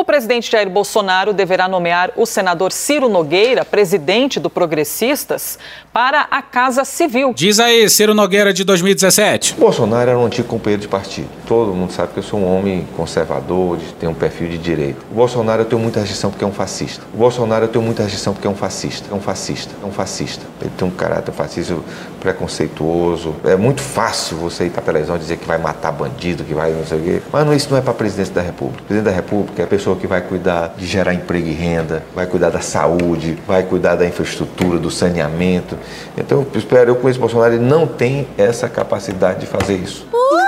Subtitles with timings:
[0.00, 5.58] O presidente Jair Bolsonaro deverá nomear o senador Ciro Nogueira, presidente do Progressistas,
[5.92, 7.34] para a Casa Civil.
[7.36, 9.56] Diz aí, Ciro Nogueira de 2017.
[9.58, 11.28] Bolsonaro era um antigo companheiro de partido.
[11.50, 15.00] Todo mundo sabe que eu sou um homem conservador, tem um perfil de direita.
[15.10, 17.02] O Bolsonaro eu tenho muita rejeição porque é um fascista.
[17.12, 19.08] O Bolsonaro eu tenho muita rejeição porque é um fascista.
[19.10, 19.74] É um fascista.
[19.82, 20.46] É um fascista.
[20.60, 21.74] Ele tem um caráter fascista
[22.20, 23.34] preconceituoso.
[23.42, 26.70] É muito fácil você ir para a televisão dizer que vai matar bandido, que vai
[26.70, 27.22] não sei o quê.
[27.32, 28.84] Mas não, isso não é para a presidência da República.
[28.84, 32.26] Presidente da República é a pessoa que vai cuidar de gerar emprego e renda, vai
[32.26, 35.76] cuidar da saúde, vai cuidar da infraestrutura, do saneamento.
[36.16, 40.06] Então, eu espero, eu conheço o Bolsonaro, ele não tem essa capacidade de fazer isso.
[40.12, 40.39] Uh!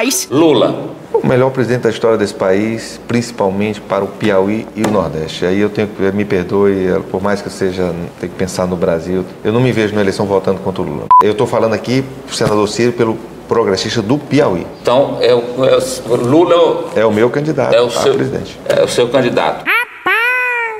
[0.00, 0.28] Mais?
[0.30, 0.90] Lula.
[1.12, 5.44] O melhor presidente da história desse país, principalmente para o Piauí e o Nordeste.
[5.44, 8.76] Aí eu tenho que, me perdoe, por mais que eu seja, tenho que pensar no
[8.76, 11.06] Brasil, eu não me vejo na eleição votando contra o Lula.
[11.22, 14.66] Eu estou falando aqui, senador Ciro, pelo progressista do Piauí.
[14.80, 15.78] Então, é o, é
[16.08, 18.58] o Lula é o meu candidato é o seu, presidente.
[18.66, 19.64] É o seu candidato.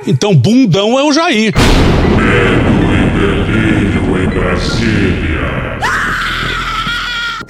[0.07, 1.53] Então, bundão é o Jair.
[2.17, 5.30] Medo e delírio em Brasília.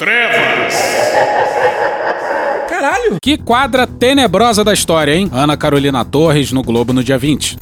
[0.00, 0.74] Trevas.
[2.70, 3.18] Caralho!
[3.20, 5.28] Que quadra tenebrosa da história, hein?
[5.30, 7.58] Ana Carolina Torres no Globo no dia 20.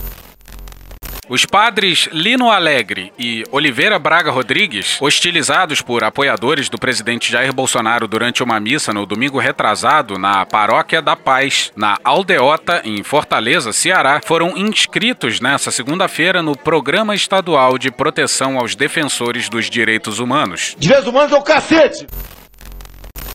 [1.28, 8.08] Os padres Lino Alegre e Oliveira Braga Rodrigues, hostilizados por apoiadores do presidente Jair Bolsonaro
[8.08, 14.22] durante uma missa no domingo retrasado na Paróquia da Paz, na Aldeota, em Fortaleza, Ceará,
[14.24, 20.74] foram inscritos nesta segunda-feira no Programa Estadual de Proteção aos Defensores dos Direitos Humanos.
[20.78, 22.06] Direitos humanos é o cacete!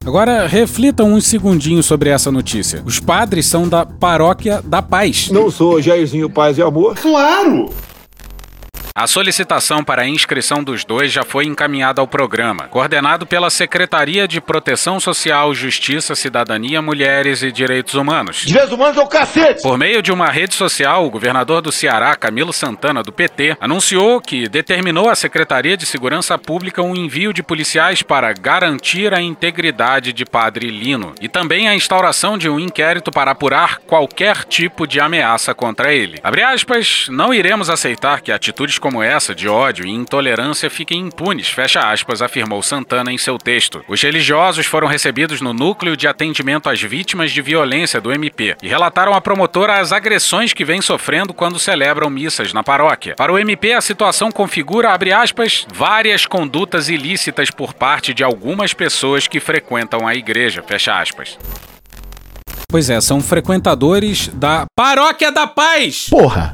[0.06, 2.84] Agora, reflitam uns segundinhos sobre essa notícia.
[2.86, 5.30] Os padres são da Paróquia da Paz.
[5.32, 6.96] Não sou Jairzinho Paz e Amor?
[6.96, 7.70] Claro!
[8.96, 14.28] A solicitação para a inscrição dos dois já foi encaminhada ao programa, coordenado pela Secretaria
[14.28, 18.44] de Proteção Social, Justiça, Cidadania, Mulheres e Direitos Humanos.
[18.46, 19.64] Direitos humanos é o cacete!
[19.64, 24.22] Por meio de uma rede social, o governador do Ceará, Camilo Santana, do PT, anunciou
[24.22, 30.14] que determinou à Secretaria de Segurança Pública um envio de policiais para garantir a integridade
[30.14, 35.00] de Padre Lino e também a instauração de um inquérito para apurar qualquer tipo de
[35.00, 36.20] ameaça contra ele.
[36.24, 41.48] Abre aspas, não iremos aceitar que atitudes como essa de ódio e intolerância fiquem impunes,
[41.48, 43.82] fecha aspas, afirmou Santana em seu texto.
[43.88, 48.68] Os religiosos foram recebidos no núcleo de atendimento às vítimas de violência do MP e
[48.68, 53.16] relataram à promotora as agressões que vem sofrendo quando celebram missas na paróquia.
[53.16, 58.74] Para o MP, a situação configura, abre aspas, várias condutas ilícitas por parte de algumas
[58.74, 61.40] pessoas que frequentam a igreja, fecha aspas.
[62.68, 66.08] Pois é, são frequentadores da Paróquia da Paz.
[66.10, 66.54] Porra!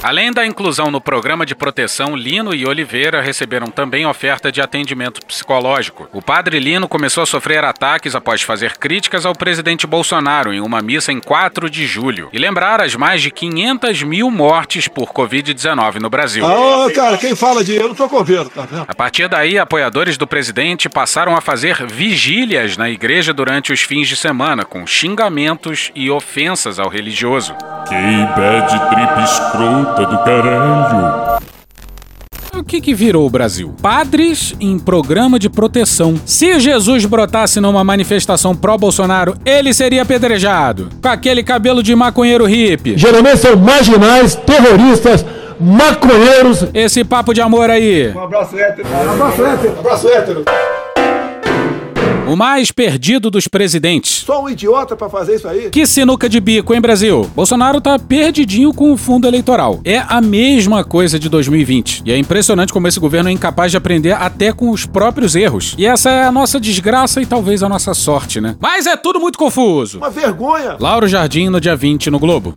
[0.00, 5.24] Além da inclusão no programa de proteção, Lino e Oliveira receberam também oferta de atendimento
[5.26, 6.08] psicológico.
[6.12, 10.80] O padre Lino começou a sofrer ataques após fazer críticas ao presidente Bolsonaro em uma
[10.80, 15.96] missa em 4 de julho e lembrar as mais de 500 mil mortes por Covid-19
[16.00, 16.46] no Brasil.
[16.46, 18.86] Ah, cara, quem fala de eu não tô com medo, tá vendo?
[18.86, 24.06] A partir daí, apoiadores do presidente passaram a fazer vigílias na igreja durante os fins
[24.06, 27.52] de semana, com xingamentos e ofensas ao religioso.
[27.88, 27.94] Que
[28.36, 29.26] bad trip
[29.88, 31.38] escroto do caralho.
[32.54, 33.74] O que, que virou o Brasil?
[33.80, 36.16] Padres em programa de proteção.
[36.26, 40.88] Se Jesus brotasse numa manifestação pró-Bolsonaro, ele seria apedrejado.
[41.00, 42.98] Com aquele cabelo de maconheiro hippie.
[42.98, 45.24] Geralmente são marginais, terroristas,
[45.60, 46.66] maconheiros.
[46.74, 48.12] Esse papo de amor aí.
[48.14, 48.88] Um abraço hétero.
[48.88, 49.74] Um abraço hétero.
[49.74, 50.44] Um abraço hétero.
[52.28, 54.22] O mais perdido dos presidentes.
[54.26, 55.70] Só um idiota para fazer isso aí?
[55.70, 57.28] Que sinuca de bico, hein, Brasil?
[57.34, 59.80] Bolsonaro tá perdidinho com o fundo eleitoral.
[59.82, 62.02] É a mesma coisa de 2020.
[62.04, 65.74] E é impressionante como esse governo é incapaz de aprender até com os próprios erros.
[65.78, 68.56] E essa é a nossa desgraça e talvez a nossa sorte, né?
[68.60, 69.96] Mas é tudo muito confuso.
[69.96, 70.76] Uma vergonha.
[70.78, 72.54] Lauro Jardim no dia 20 no Globo.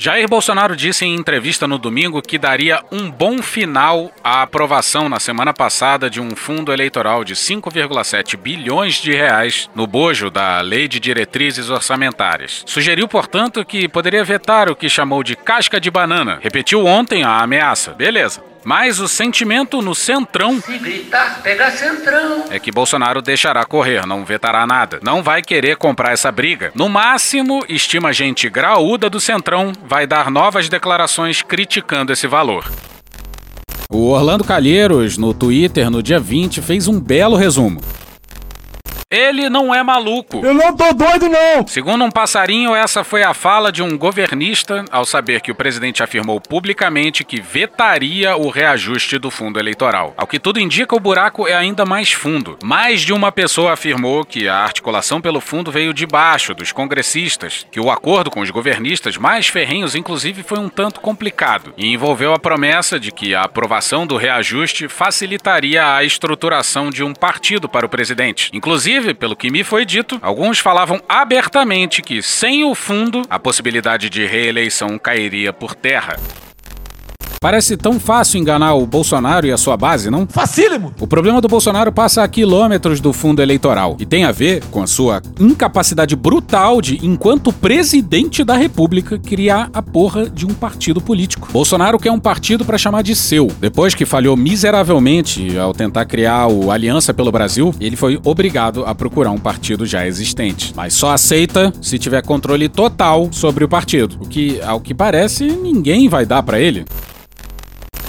[0.00, 5.18] Jair Bolsonaro disse em entrevista no domingo que daria um bom final à aprovação na
[5.18, 10.86] semana passada de um fundo eleitoral de 5,7 bilhões de reais no bojo da Lei
[10.86, 12.62] de Diretrizes Orçamentárias.
[12.64, 16.38] Sugeriu, portanto, que poderia vetar o que chamou de casca de banana.
[16.40, 17.90] Repetiu ontem a ameaça.
[17.90, 18.40] Beleza.
[18.68, 20.60] Mas o sentimento no centrão.
[20.60, 22.44] Se gritar, pega centrão.
[22.50, 25.00] É que Bolsonaro deixará correr, não vetará nada.
[25.02, 26.70] Não vai querer comprar essa briga.
[26.74, 32.70] No máximo, estima gente graúda do centrão vai dar novas declarações criticando esse valor.
[33.90, 37.80] O Orlando Calheiros, no Twitter, no dia 20, fez um belo resumo.
[39.10, 40.44] Ele não é maluco.
[40.44, 41.66] Eu não tô doido, não!
[41.66, 46.02] Segundo um passarinho, essa foi a fala de um governista ao saber que o presidente
[46.02, 50.12] afirmou publicamente que vetaria o reajuste do fundo eleitoral.
[50.14, 52.58] Ao que tudo indica, o buraco é ainda mais fundo.
[52.62, 57.66] Mais de uma pessoa afirmou que a articulação pelo fundo veio de baixo, dos congressistas,
[57.72, 62.34] que o acordo com os governistas mais ferrenhos, inclusive, foi um tanto complicado e envolveu
[62.34, 67.86] a promessa de que a aprovação do reajuste facilitaria a estruturação de um partido para
[67.86, 68.50] o presidente.
[68.52, 73.38] Inclusive, Inclusive, pelo que me foi dito, alguns falavam abertamente que, sem o fundo, a
[73.38, 76.16] possibilidade de reeleição cairia por terra.
[77.40, 80.26] Parece tão fácil enganar o Bolsonaro e a sua base, não?
[80.26, 80.92] Facílimo!
[80.98, 84.82] O problema do Bolsonaro passa a quilômetros do fundo eleitoral e tem a ver com
[84.82, 91.00] a sua incapacidade brutal de, enquanto presidente da República, criar a porra de um partido
[91.00, 91.48] político.
[91.52, 93.46] Bolsonaro quer um partido para chamar de seu.
[93.60, 98.94] Depois que falhou miseravelmente ao tentar criar o Aliança pelo Brasil, ele foi obrigado a
[98.96, 100.72] procurar um partido já existente.
[100.74, 105.44] Mas só aceita se tiver controle total sobre o partido, o que, ao que parece,
[105.46, 106.84] ninguém vai dar para ele.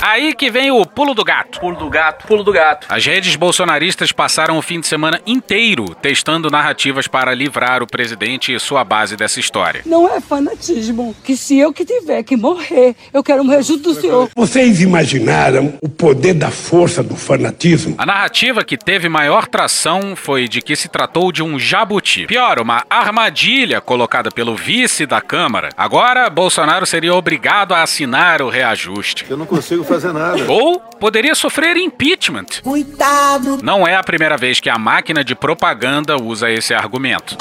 [0.02, 1.60] Aí que vem o pulo do gato.
[1.60, 2.88] Pulo do gato, pulo do gato.
[2.90, 8.54] As redes bolsonaristas passaram o fim de semana inteiro testando narrativas para livrar o presidente
[8.54, 9.82] e sua base dessa história.
[9.86, 11.14] Não é fanatismo.
[11.24, 14.30] Que se eu que tiver que morrer, eu quero morrer junto do senhor.
[14.36, 17.96] Vocês imaginaram o poder da força do fanatismo?
[17.98, 22.26] A narrativa que teve maior tração foi de que se tratou de um jabuti.
[22.26, 25.70] Pior, uma armadilha colocada pelo vice da Câmara.
[25.76, 29.26] Agora, Bolsonaro seria obrigado a assinar o reajuste.
[29.30, 30.50] Eu não consigo fazer nada.
[30.50, 32.62] Ou poderia sofrer impeachment.
[32.64, 33.60] Coitado.
[33.62, 37.36] Não é a primeira vez que a máquina de propaganda usa esse argumento.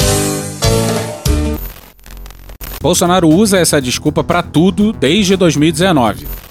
[2.80, 6.47] Bolsonaro usa essa desculpa para tudo desde 2019.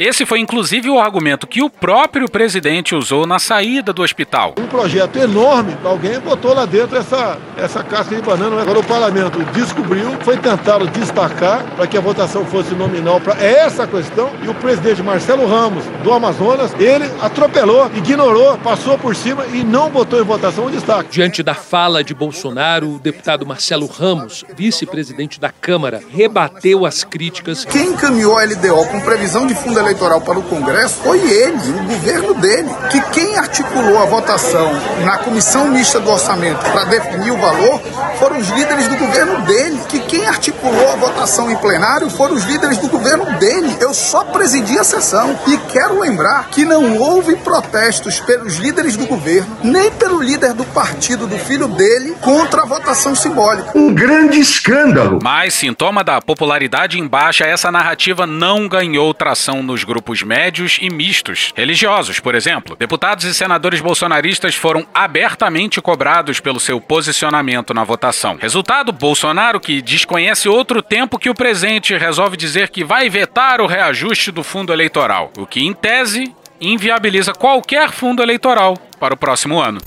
[0.00, 4.54] Esse foi inclusive o argumento que o próprio presidente usou na saída do hospital.
[4.58, 8.62] Um projeto enorme, alguém botou lá dentro essa, essa casca de banana.
[8.62, 13.86] Agora o parlamento descobriu, foi tentado destacar para que a votação fosse nominal para essa
[13.86, 14.30] questão.
[14.42, 19.90] E o presidente Marcelo Ramos, do Amazonas, ele atropelou, ignorou, passou por cima e não
[19.90, 21.10] botou em votação o destaque.
[21.10, 27.66] Diante da fala de Bolsonaro, o deputado Marcelo Ramos, vice-presidente da Câmara, rebateu as críticas.
[27.66, 31.84] Quem encaminhou a LDO com previsão de fundo eleitoral para o Congresso foi ele, o
[31.84, 32.70] governo dele.
[32.90, 34.72] Que quem articulou a votação
[35.04, 37.80] na comissão mista do orçamento para definir o valor
[38.18, 39.78] foram os líderes do governo dele.
[39.88, 43.76] Que quem articulou a votação em plenário foram os líderes do governo dele.
[43.80, 49.06] Eu só presidi a sessão e quero lembrar que não houve protestos pelos líderes do
[49.06, 53.72] governo, nem pelo líder do partido do filho dele contra a votação simbólica.
[53.74, 55.18] Um grande escândalo.
[55.22, 60.90] Mas sintoma da popularidade em baixa, essa narrativa não ganhou tração nos grupos médios e
[60.90, 62.76] mistos, religiosos, por exemplo.
[62.76, 68.36] Deputados e senadores bolsonaristas foram abertamente cobrados pelo seu posicionamento na votação.
[68.40, 73.66] Resultado: Bolsonaro, que desconhece outro tempo que o presente, resolve dizer que vai vetar o
[73.66, 79.58] reajuste do fundo eleitoral, o que, em tese, inviabiliza qualquer fundo eleitoral para o próximo
[79.58, 79.80] ano.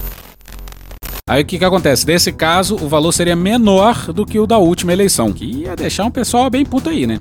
[1.28, 2.06] Aí o que, que acontece?
[2.06, 6.06] Nesse caso, o valor seria menor do que o da última eleição, que ia deixar
[6.06, 7.18] um pessoal bem puto aí, né?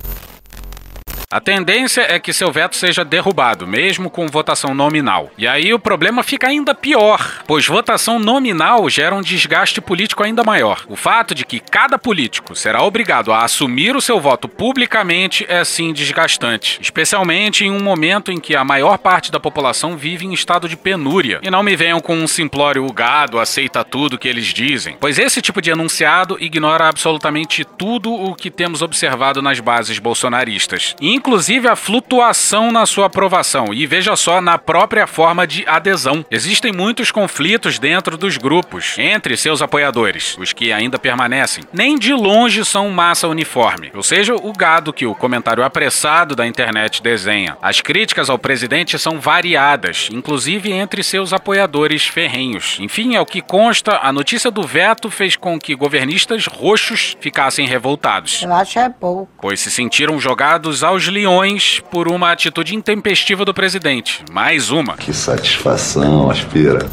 [1.35, 5.29] A tendência é que seu veto seja derrubado, mesmo com votação nominal.
[5.37, 10.45] E aí o problema fica ainda pior, pois votação nominal gera um desgaste político ainda
[10.45, 10.85] maior.
[10.87, 15.61] O fato de que cada político será obrigado a assumir o seu voto publicamente é
[15.65, 20.31] sim desgastante, especialmente em um momento em que a maior parte da população vive em
[20.31, 21.41] estado de penúria.
[21.43, 25.41] E não me venham com um simplório gado aceita tudo que eles dizem, pois esse
[25.41, 31.75] tipo de enunciado ignora absolutamente tudo o que temos observado nas bases bolsonaristas inclusive a
[31.75, 36.23] flutuação na sua aprovação e veja só na própria forma de adesão.
[36.29, 41.63] Existem muitos conflitos dentro dos grupos entre seus apoiadores, os que ainda permanecem.
[41.73, 46.45] Nem de longe são massa uniforme, ou seja, o gado que o comentário apressado da
[46.45, 47.57] internet desenha.
[47.59, 52.77] As críticas ao presidente são variadas, inclusive entre seus apoiadores ferrenhos.
[52.79, 58.43] Enfim, ao que consta, a notícia do veto fez com que governistas roxos ficassem revoltados.
[58.43, 59.27] Eu acho é pouco.
[59.41, 64.23] Pois se sentiram jogados aos leões por uma atitude intempestiva do presidente.
[64.31, 64.95] Mais uma.
[64.97, 66.89] Que satisfação, aspira.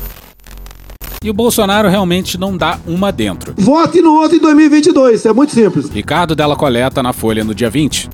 [1.23, 3.55] E o Bolsonaro realmente não dá uma dentro.
[3.57, 5.89] Vote no outro em 2022, é muito simples.
[5.89, 8.11] Ricardo Della Coleta na Folha no dia 20.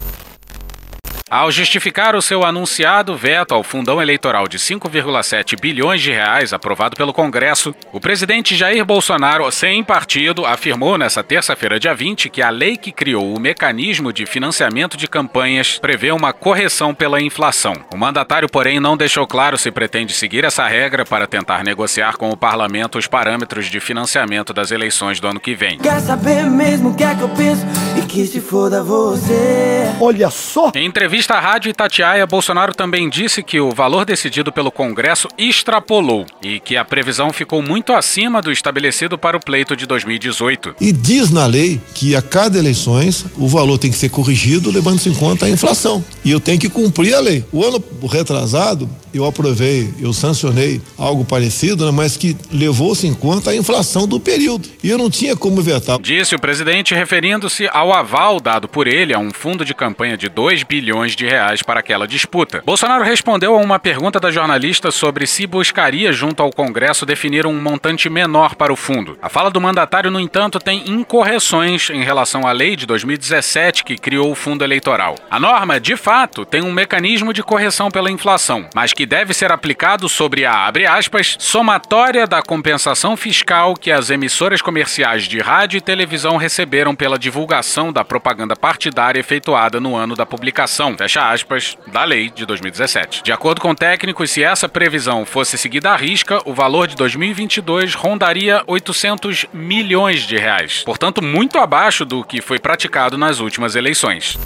[1.31, 6.97] Ao justificar o seu anunciado veto ao fundão eleitoral de 5,7 bilhões de reais aprovado
[6.97, 12.49] pelo Congresso, o presidente Jair Bolsonaro, sem partido, afirmou nesta terça-feira, dia 20, que a
[12.49, 17.75] lei que criou o mecanismo de financiamento de campanhas prevê uma correção pela inflação.
[17.93, 22.31] O mandatário, porém, não deixou claro se pretende seguir essa regra para tentar negociar com
[22.31, 25.77] o parlamento os parâmetros de financiamento das eleições do ano que vem.
[25.77, 27.67] Quer saber mesmo o que é que eu penso
[27.99, 29.93] e que se foda você.
[30.01, 30.73] Olha só!
[30.75, 36.25] Em entrevista à Rádio Itatiaia, Bolsonaro também disse que o valor decidido pelo Congresso extrapolou
[36.43, 40.77] e que a previsão ficou muito acima do estabelecido para o pleito de 2018.
[40.81, 45.09] E diz na lei que a cada eleições o valor tem que ser corrigido levando-se
[45.09, 46.05] em conta a inflação.
[46.25, 47.45] E eu tenho que cumprir a lei.
[47.53, 53.51] O ano retrasado, eu aprovei, eu sancionei algo parecido, né, mas que levou-se em conta
[53.51, 54.69] a inflação do período.
[54.83, 55.99] E eu não tinha como vetar.
[56.01, 60.29] Disse o presidente, referindo-se ao aval dado por ele a um fundo de campanha de
[60.29, 62.63] 2 bilhões de reais para aquela disputa.
[62.65, 67.61] Bolsonaro respondeu a uma pergunta da jornalista sobre se buscaria, junto ao Congresso, definir um
[67.61, 69.19] montante menor para o fundo.
[69.21, 73.97] A fala do mandatário, no entanto, tem incorreções em relação à lei de 2017 que
[73.97, 75.15] criou o fundo eleitoral.
[75.31, 79.53] A norma, de fato, tem um mecanismo de correção pela inflação, mas que deve ser
[79.53, 85.81] aplicado sobre a, aspas, somatória da compensação fiscal que as emissoras comerciais de rádio e
[85.81, 92.03] televisão receberam pela divulgação da propaganda partidária efetuada no ano da publicação, fecha aspas, da
[92.03, 93.23] lei de 2017.
[93.23, 97.95] De acordo com técnicos, se essa previsão fosse seguida à risca, o valor de 2022
[97.95, 104.37] rondaria 800 milhões de reais, portanto muito abaixo do que foi praticado nas últimas eleições.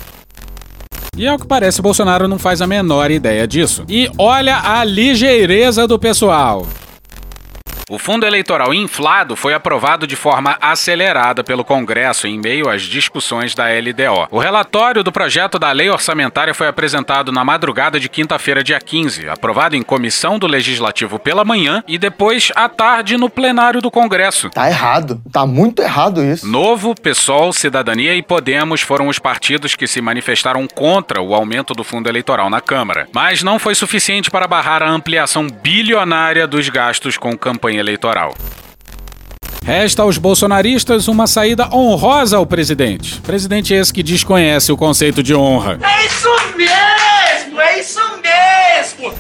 [1.17, 3.85] E ao que parece, Bolsonaro não faz a menor ideia disso.
[3.89, 6.67] E olha a ligeireza do pessoal.
[7.93, 13.55] O fundo eleitoral inflado foi aprovado de forma acelerada pelo Congresso em meio às discussões
[13.55, 14.29] da LDO.
[14.31, 19.29] O relatório do projeto da lei orçamentária foi apresentado na madrugada de quinta-feira, dia 15,
[19.29, 24.49] aprovado em comissão do Legislativo pela manhã e depois à tarde no plenário do Congresso.
[24.49, 25.21] Tá errado.
[25.31, 26.49] Tá muito errado isso.
[26.49, 31.85] Novo, PSOL, Cidadania e Podemos foram os partidos que se manifestaram contra o aumento do
[31.85, 33.07] fundo eleitoral na Câmara.
[33.13, 38.35] Mas não foi suficiente para barrar a ampliação bilionária dos gastos com campanha eleitoral.
[39.65, 43.21] Resta aos bolsonaristas uma saída honrosa ao presidente.
[43.21, 45.79] Presidente esse que desconhece o conceito de honra.
[45.83, 47.61] É isso mesmo!
[47.61, 49.15] É isso mesmo!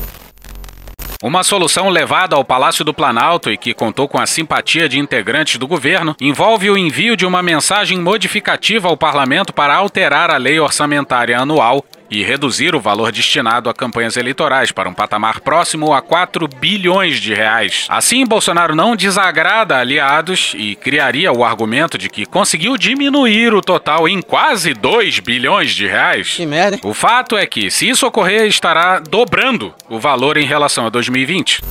[1.22, 5.56] Uma solução levada ao Palácio do Planalto e que contou com a simpatia de integrantes
[5.56, 10.58] do governo envolve o envio de uma mensagem modificativa ao parlamento para alterar a lei
[10.58, 16.02] orçamentária anual e reduzir o valor destinado a campanhas eleitorais para um patamar próximo a
[16.02, 17.86] 4 bilhões de reais.
[17.88, 24.06] Assim, Bolsonaro não desagrada aliados e criaria o argumento de que conseguiu diminuir o total
[24.06, 26.34] em quase 2 bilhões de reais.
[26.36, 26.78] Que merda.
[26.84, 31.62] O fato é que, se isso ocorrer, estará dobrando o valor em relação a 2020.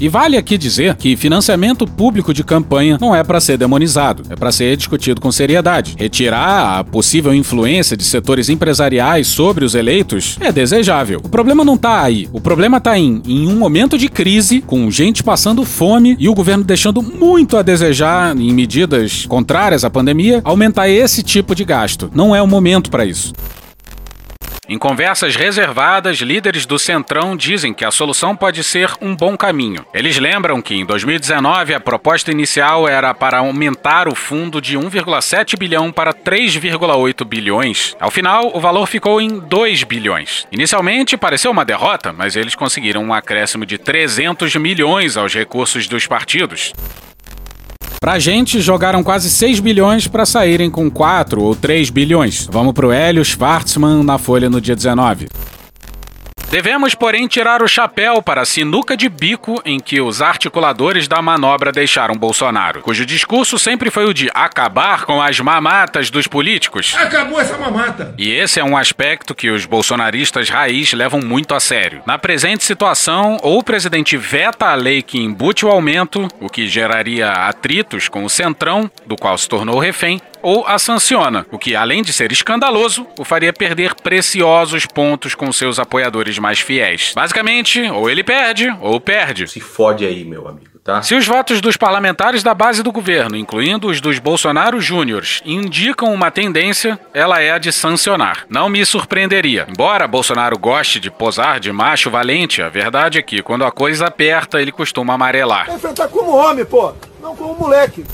[0.00, 4.34] E vale aqui dizer que financiamento público de campanha não é para ser demonizado, é
[4.34, 5.94] para ser discutido com seriedade.
[5.96, 11.20] Retirar a possível influência de setores empresariais sobre os eleitos é desejável.
[11.22, 12.28] O problema não tá aí.
[12.32, 16.34] O problema tá em, em um momento de crise, com gente passando fome e o
[16.34, 22.10] governo deixando muito a desejar em medidas contrárias à pandemia, aumentar esse tipo de gasto.
[22.12, 23.32] Não é o momento para isso.
[24.66, 29.84] Em conversas reservadas, líderes do Centrão dizem que a solução pode ser um bom caminho.
[29.92, 35.58] Eles lembram que em 2019 a proposta inicial era para aumentar o fundo de 1,7
[35.58, 37.94] bilhão para 3,8 bilhões.
[38.00, 40.46] Ao final, o valor ficou em 2 bilhões.
[40.50, 46.06] Inicialmente pareceu uma derrota, mas eles conseguiram um acréscimo de 300 milhões aos recursos dos
[46.06, 46.72] partidos.
[48.04, 52.46] Pra gente, jogaram quase 6 bilhões para saírem com 4 ou 3 bilhões.
[52.52, 55.26] Vamos pro Hélio Schwartzman na Folha no dia 19.
[56.54, 61.20] Devemos, porém, tirar o chapéu para a sinuca de bico em que os articuladores da
[61.20, 66.94] manobra deixaram Bolsonaro, cujo discurso sempre foi o de acabar com as mamatas dos políticos.
[66.96, 68.14] Acabou essa mamata!
[68.16, 72.02] E esse é um aspecto que os bolsonaristas raiz levam muito a sério.
[72.06, 76.68] Na presente situação, ou o presidente veta a lei que embute o aumento, o que
[76.68, 81.74] geraria atritos com o Centrão, do qual se tornou refém, ou a sanciona, o que,
[81.74, 87.12] além de ser escandaloso, o faria perder preciosos pontos com seus apoiadores mais fiéis.
[87.14, 89.48] Basicamente, ou ele perde, ou perde.
[89.48, 90.74] Se fode aí, meu amigo.
[90.84, 91.00] Tá?
[91.00, 96.12] Se os votos dos parlamentares da base do governo, incluindo os dos Bolsonaro Júniors, indicam
[96.12, 98.44] uma tendência, ela é a de sancionar.
[98.50, 99.66] Não me surpreenderia.
[99.66, 104.08] Embora Bolsonaro goste de posar de macho valente, a verdade é que quando a coisa
[104.08, 105.74] aperta, ele costuma amarelar.
[105.74, 108.04] Enfrentar como homem, pô, não como moleque.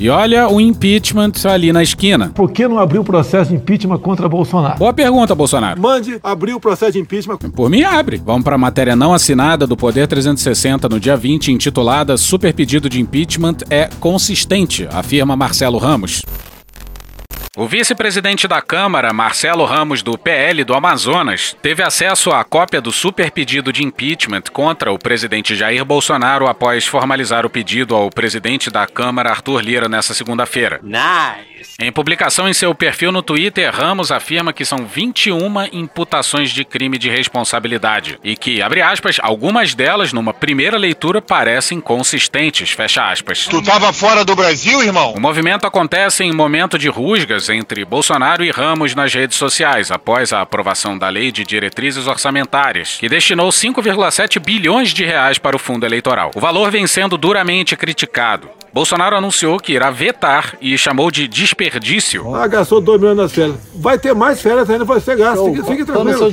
[0.00, 2.30] E olha o impeachment ali na esquina.
[2.30, 4.78] Por que não abriu o processo de impeachment contra Bolsonaro?
[4.78, 5.78] Boa pergunta, Bolsonaro.
[5.78, 7.36] Mande abrir o processo de impeachment.
[7.36, 8.16] Por mim, abre.
[8.24, 12.88] Vamos para a matéria não assinada do Poder 360 no dia 20, intitulada Super Pedido
[12.88, 16.22] de Impeachment é consistente, afirma Marcelo Ramos.
[17.60, 22.90] O vice-presidente da Câmara, Marcelo Ramos, do PL do Amazonas, teve acesso à cópia do
[22.90, 28.70] super pedido de impeachment contra o presidente Jair Bolsonaro após formalizar o pedido ao presidente
[28.70, 30.80] da Câmara, Arthur Lira, nessa segunda-feira.
[30.82, 31.74] Nice.
[31.78, 36.96] Em publicação em seu perfil no Twitter, Ramos afirma que são 21 imputações de crime
[36.96, 43.44] de responsabilidade e que, abre aspas, algumas delas, numa primeira leitura, parecem consistentes, fecha aspas.
[43.44, 45.12] Tu tava fora do Brasil, irmão?
[45.12, 50.32] O movimento acontece em momento de rusgas entre Bolsonaro e Ramos nas redes sociais, após
[50.32, 55.58] a aprovação da Lei de Diretrizes Orçamentárias, que destinou 5,7 bilhões de reais para o
[55.58, 56.30] fundo eleitoral.
[56.34, 58.48] O valor vem sendo duramente criticado.
[58.72, 62.32] Bolsonaro anunciou que irá vetar e chamou de desperdício.
[62.34, 63.56] Ah, gastou 2 milhões nas férias.
[63.74, 65.44] Vai ter mais férias ainda para ser gasto.
[65.44, 66.30] Fique, fique tranquilo.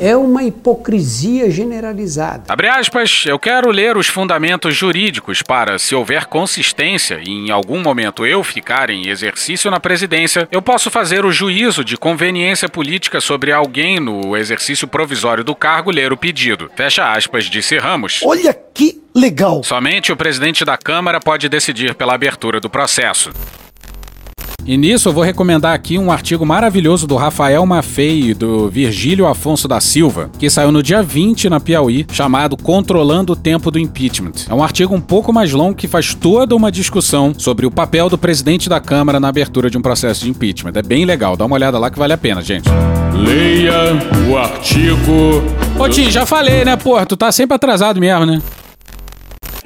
[0.00, 2.42] É uma hipocrisia generalizada.
[2.48, 7.80] Abre aspas, eu quero ler os fundamentos jurídicos para, se houver consistência e em algum
[7.80, 13.20] momento eu ficar em exercício na presidência, eu posso fazer o juízo de conveniência política
[13.20, 16.70] sobre alguém no exercício provisório do cargo ler o pedido.
[16.76, 18.20] Fecha aspas, disse Ramos.
[18.24, 19.62] Olha que legal.
[19.62, 23.30] Somente o presidente da Câmara pode decidir pela abertura do processo.
[24.66, 29.24] E nisso eu vou recomendar aqui um artigo maravilhoso do Rafael Maffei e do Virgílio
[29.26, 33.78] Afonso da Silva, que saiu no dia 20 na Piauí, chamado Controlando o Tempo do
[33.78, 34.32] Impeachment.
[34.50, 38.10] É um artigo um pouco mais longo que faz toda uma discussão sobre o papel
[38.10, 40.72] do presidente da Câmara na abertura de um processo de impeachment.
[40.74, 42.68] É bem legal, dá uma olhada lá que vale a pena, gente.
[43.14, 43.72] Leia
[44.28, 45.44] o artigo.
[45.78, 47.06] Ô Tim, já falei, né, porra?
[47.06, 48.42] Tu tá sempre atrasado mesmo, né?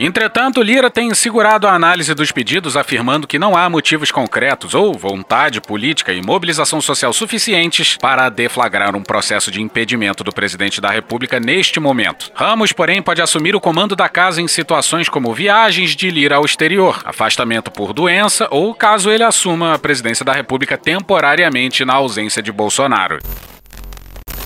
[0.02, 4.95] Entretanto, Lira tem segurado a análise dos pedidos, afirmando que não há motivos concretos ou
[4.95, 10.88] vontade política e mobilização social suficientes para deflagrar um processo de impedimento do presidente da
[10.88, 12.33] República neste momento.
[12.35, 16.47] Ramos, porém, pode assumir o comando da casa em situações como viagens de Lira ao
[16.47, 22.43] exterior, afastamento por doença ou caso ele assuma a presidência da República temporariamente na ausência
[22.43, 23.19] de Bolsonaro.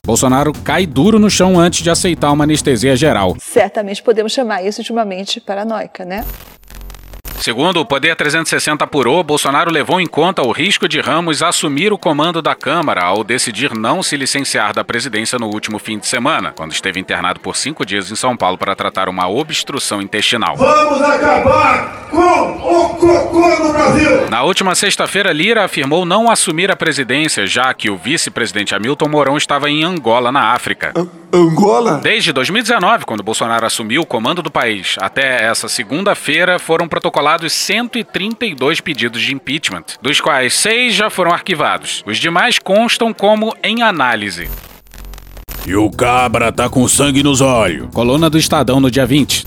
[0.04, 3.34] Bolsonaro cai duro no chão antes de aceitar uma anestesia geral.
[3.40, 6.24] Certamente podemos chamar isso de uma mente paranoica, né?
[7.44, 11.98] Segundo o Poder 360 apurou, Bolsonaro levou em conta o risco de Ramos assumir o
[11.98, 16.54] comando da Câmara ao decidir não se licenciar da presidência no último fim de semana,
[16.56, 20.56] quando esteve internado por cinco dias em São Paulo para tratar uma obstrução intestinal.
[20.56, 24.30] Vamos acabar com o cocô no Brasil!
[24.30, 29.36] Na última sexta-feira, Lira afirmou não assumir a presidência, já que o vice-presidente Hamilton Mourão
[29.36, 30.94] estava em Angola, na África.
[31.34, 31.98] Angola?
[32.00, 38.80] Desde 2019, quando Bolsonaro assumiu o comando do país, até essa segunda-feira foram protocolados 132
[38.80, 42.04] pedidos de impeachment, dos quais seis já foram arquivados.
[42.06, 44.48] Os demais constam como em análise.
[45.66, 47.88] E o cabra tá com sangue nos olhos.
[47.92, 49.44] Coluna do Estadão no dia 20.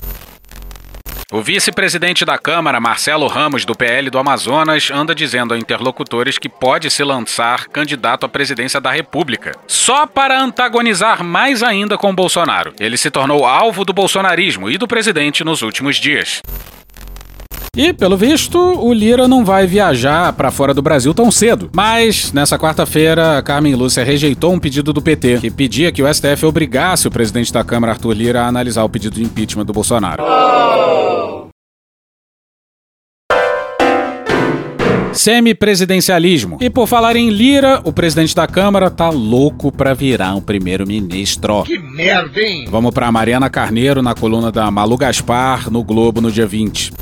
[1.30, 6.48] O vice-presidente da Câmara, Marcelo Ramos, do PL do Amazonas, anda dizendo a interlocutores que
[6.48, 12.72] pode se lançar candidato à presidência da República, só para antagonizar mais ainda com Bolsonaro.
[12.80, 16.40] Ele se tornou alvo do bolsonarismo e do presidente nos últimos dias.
[17.76, 21.70] E, pelo visto, o Lira não vai viajar para fora do Brasil tão cedo.
[21.74, 26.46] Mas, nessa quarta-feira, Carmen Lúcia rejeitou um pedido do PT, que pedia que o STF
[26.46, 30.24] obrigasse o presidente da Câmara, Arthur Lira, a analisar o pedido de impeachment do Bolsonaro.
[35.18, 36.58] Semipresidencialismo.
[36.60, 41.64] E por falar em Lira, o presidente da Câmara tá louco pra virar um primeiro-ministro.
[41.64, 42.66] Que merda, hein?
[42.70, 46.92] Vamos pra Mariana Carneiro na coluna da Malu Gaspar no Globo no dia 20.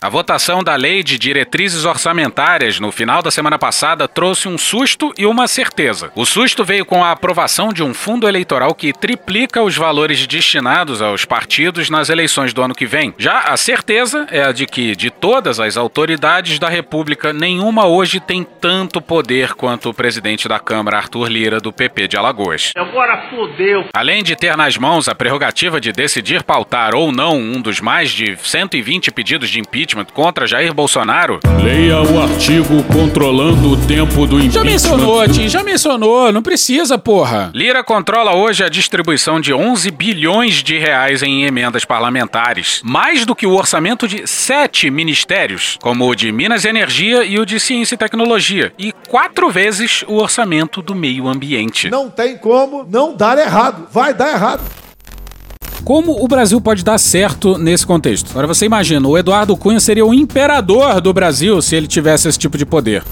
[0.00, 5.12] A votação da Lei de Diretrizes Orçamentárias no final da semana passada trouxe um susto
[5.18, 6.12] e uma certeza.
[6.14, 11.02] O susto veio com a aprovação de um fundo eleitoral que triplica os valores destinados
[11.02, 13.12] aos partidos nas eleições do ano que vem.
[13.18, 18.20] Já a certeza é a de que, de todas as autoridades da República, nenhuma hoje
[18.20, 22.70] tem tanto poder quanto o presidente da Câmara, Arthur Lira, do PP de Alagoas.
[22.76, 23.88] Agora fodeu.
[23.92, 28.12] Além de ter nas mãos a prerrogativa de decidir pautar ou não um dos mais
[28.12, 31.40] de 120 pedidos de impeachment contra Jair Bolsonaro.
[31.62, 34.50] Leia o artigo controlando o tempo do impeachment.
[34.50, 37.50] Já mencionou, Tim, já mencionou, não precisa, porra.
[37.54, 43.34] Lira controla hoje a distribuição de 11 bilhões de reais em emendas parlamentares, mais do
[43.34, 47.58] que o orçamento de sete ministérios, como o de Minas e Energia e o de
[47.58, 51.88] Ciência e Tecnologia, e quatro vezes o orçamento do meio ambiente.
[51.88, 53.88] Não tem como não dar errado.
[53.90, 54.87] Vai dar errado.
[55.84, 58.30] Como o Brasil pode dar certo nesse contexto?
[58.30, 62.38] Agora você imagina, o Eduardo Cunha seria o imperador do Brasil se ele tivesse esse
[62.38, 63.02] tipo de poder.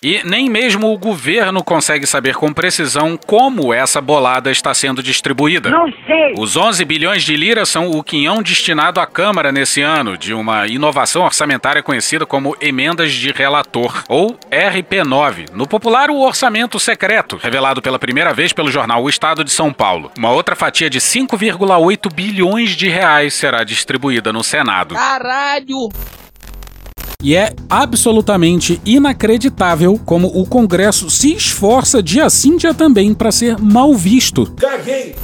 [0.00, 5.70] E nem mesmo o governo consegue saber com precisão como essa bolada está sendo distribuída.
[5.70, 6.34] Não sei.
[6.38, 10.68] Os 11 bilhões de lira são o quinhão destinado à Câmara nesse ano, de uma
[10.68, 17.82] inovação orçamentária conhecida como emendas de relator, ou RP9, no popular o orçamento secreto, revelado
[17.82, 20.12] pela primeira vez pelo jornal O Estado de São Paulo.
[20.16, 24.94] Uma outra fatia de 5,8 bilhões de reais será distribuída no Senado.
[24.94, 25.88] Caralho!
[27.20, 33.58] E é absolutamente inacreditável como o Congresso se esforça dia sim dia também para ser
[33.58, 34.46] mal visto.
[34.52, 35.16] Caguei!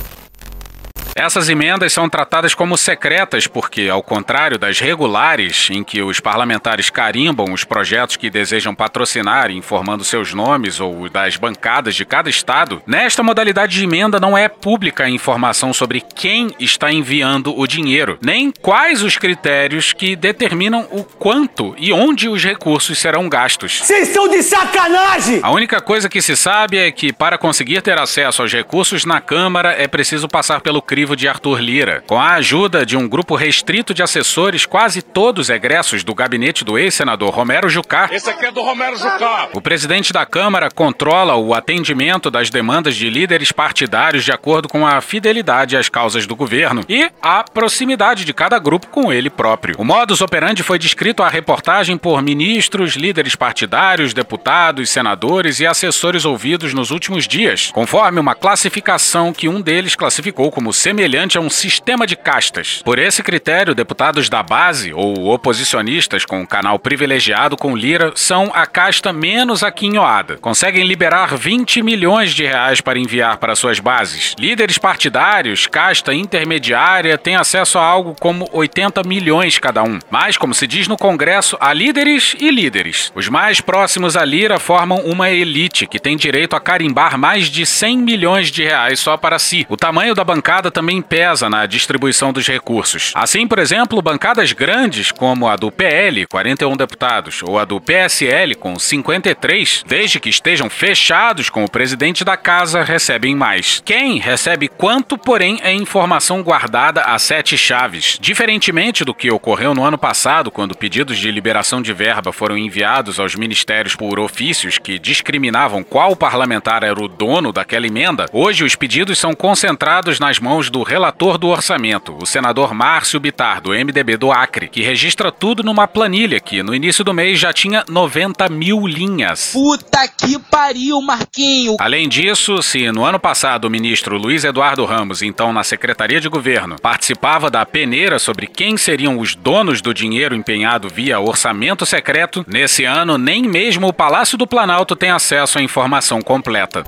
[1.17, 6.91] Essas emendas são tratadas como secretas porque, ao contrário das regulares, em que os parlamentares
[6.91, 12.83] carimbam os projetos que desejam patrocinar, informando seus nomes ou das bancadas de cada estado,
[12.85, 18.19] nesta modalidade de emenda não é pública a informação sobre quem está enviando o dinheiro,
[18.21, 23.79] nem quais os critérios que determinam o quanto e onde os recursos serão gastos.
[23.79, 25.39] Vocês são de sacanagem!
[25.45, 29.21] A única coisa que se sabe é que, para conseguir ter acesso aos recursos na
[29.21, 32.03] Câmara, é preciso passar pelo crivo de Arthur Lira.
[32.07, 36.79] Com a ajuda de um grupo restrito de assessores, quase todos egressos do gabinete do
[36.79, 38.09] ex-senador Romero Jucá.
[38.11, 39.49] Esse aqui é do Romero Jucá.
[39.53, 44.87] O presidente da Câmara controla o atendimento das demandas de líderes partidários de acordo com
[44.87, 49.77] a fidelidade às causas do governo e a proximidade de cada grupo com ele próprio.
[49.79, 56.25] O modus operandi foi descrito à reportagem por ministros, líderes partidários, deputados, senadores e assessores
[56.25, 60.94] ouvidos nos últimos dias, conforme uma classificação que um deles classificou como semelhante
[61.37, 62.81] a um sistema de castas.
[62.85, 68.65] Por esse critério, deputados da base ou oposicionistas com canal privilegiado com Lira são a
[68.65, 70.37] casta menos aquinhoada.
[70.37, 74.37] Conseguem liberar 20 milhões de reais para enviar para suas bases.
[74.39, 79.99] Líderes partidários, casta intermediária, têm acesso a algo como 80 milhões cada um.
[80.09, 83.11] Mas, como se diz no Congresso, há líderes e líderes.
[83.17, 87.67] Os mais próximos a Lira formam uma elite que tem direito a carimbar mais de
[87.67, 89.67] 100 milhões de reais só para si.
[89.69, 93.11] O tamanho da bancada também também pesa na distribuição dos recursos.
[93.15, 98.55] Assim, por exemplo, bancadas grandes como a do PL, 41 deputados, ou a do PSL,
[98.55, 103.81] com 53, desde que estejam fechados com o presidente da casa, recebem mais.
[103.83, 108.19] Quem recebe quanto, porém, é informação guardada a sete chaves.
[108.21, 113.19] Diferentemente do que ocorreu no ano passado, quando pedidos de liberação de verba foram enviados
[113.19, 118.75] aos ministérios por ofícios que discriminavam qual parlamentar era o dono daquela emenda, hoje os
[118.75, 124.17] pedidos são concentrados nas mãos do relator do orçamento, o senador Márcio Bitar, do MDB
[124.17, 128.49] do Acre, que registra tudo numa planilha que no início do mês já tinha 90
[128.49, 129.53] mil linhas.
[129.53, 131.77] Puta que pariu, Marquinho!
[131.79, 136.29] Além disso, se no ano passado o ministro Luiz Eduardo Ramos, então na Secretaria de
[136.29, 142.45] Governo, participava da peneira sobre quem seriam os donos do dinheiro empenhado via orçamento secreto,
[142.49, 146.85] nesse ano nem mesmo o Palácio do Planalto tem acesso à informação completa.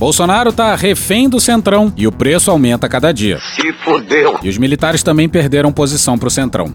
[0.00, 3.38] Bolsonaro tá refém do Centrão e o preço aumenta a cada dia.
[3.38, 4.40] Se fodeu.
[4.42, 6.72] E os militares também perderam posição pro Centrão.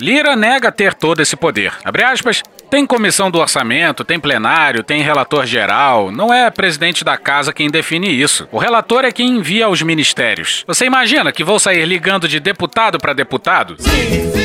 [0.00, 1.72] Lira nega ter todo esse poder.
[1.84, 6.12] Abre aspas, tem comissão do orçamento, tem plenário, tem relator geral.
[6.12, 8.46] Não é presidente da casa quem define isso.
[8.52, 10.62] O relator é quem envia aos ministérios.
[10.68, 13.74] Você imagina que vou sair ligando de deputado para deputado?
[13.76, 14.37] Sim, sim.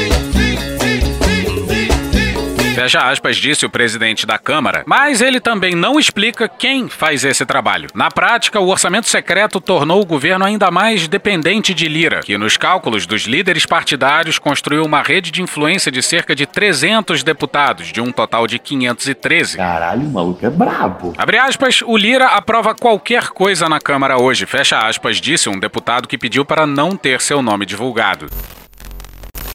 [2.73, 7.45] Fecha aspas, disse o presidente da Câmara, mas ele também não explica quem faz esse
[7.45, 7.87] trabalho.
[7.93, 12.57] Na prática, o orçamento secreto tornou o governo ainda mais dependente de Lira, que nos
[12.57, 18.01] cálculos dos líderes partidários construiu uma rede de influência de cerca de 300 deputados, de
[18.01, 19.57] um total de 513.
[19.57, 21.13] Caralho, o maluco é brabo.
[21.15, 26.07] Abre aspas, o Lira aprova qualquer coisa na Câmara hoje, fecha aspas, disse um deputado
[26.07, 28.27] que pediu para não ter seu nome divulgado.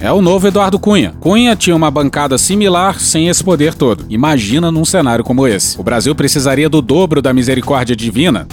[0.00, 1.12] É o novo Eduardo Cunha.
[1.18, 4.06] Cunha tinha uma bancada similar sem esse poder todo.
[4.08, 5.78] Imagina num cenário como esse.
[5.80, 8.46] O Brasil precisaria do dobro da misericórdia divina.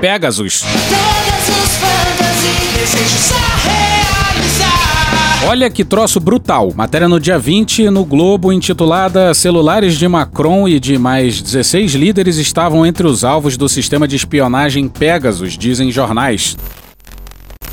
[0.00, 0.62] Pegasus.
[5.48, 6.72] Olha que troço brutal.
[6.76, 12.36] Matéria no dia 20 no Globo intitulada Celulares de Macron e de mais 16 líderes
[12.36, 16.56] estavam entre os alvos do sistema de espionagem Pegasus, dizem jornais.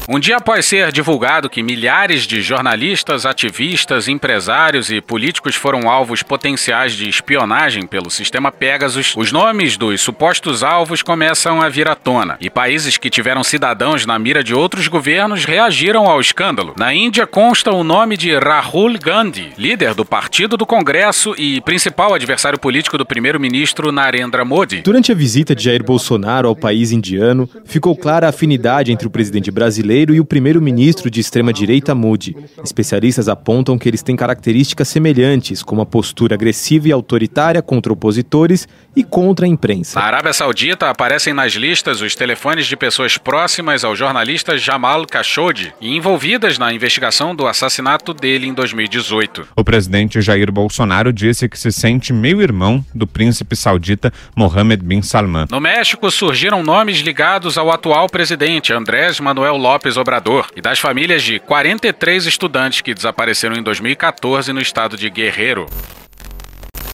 [0.07, 6.21] Um dia após ser divulgado que milhares de jornalistas, ativistas, empresários e políticos foram alvos
[6.21, 11.95] potenciais de espionagem pelo sistema Pegasus, os nomes dos supostos alvos começam a vir à
[11.95, 16.75] tona e países que tiveram cidadãos na mira de outros governos reagiram ao escândalo.
[16.77, 22.13] Na Índia consta o nome de Rahul Gandhi, líder do Partido do Congresso e principal
[22.13, 24.81] adversário político do primeiro-ministro Narendra Modi.
[24.83, 29.09] Durante a visita de Jair Bolsonaro ao país indiano, ficou clara a afinidade entre o
[29.09, 32.35] presidente brasileiro brasileiro e o primeiro-ministro de extrema-direita Modi.
[32.63, 38.67] Especialistas apontam que eles têm características semelhantes, como a postura agressiva e autoritária contra opositores
[38.95, 39.99] e contra a imprensa.
[39.99, 45.71] Na Arábia Saudita aparecem nas listas os telefones de pessoas próximas ao jornalista Jamal Khashoggi
[45.79, 49.47] e envolvidas na investigação do assassinato dele em 2018.
[49.55, 55.45] O presidente Jair Bolsonaro disse que se sente meio-irmão do príncipe saudita Mohammed bin Salman.
[55.49, 61.21] No México surgiram nomes ligados ao atual presidente Andrés Manuel López Obrador e das famílias
[61.21, 65.67] de 43 estudantes que desapareceram em 2014 no estado de Guerrero.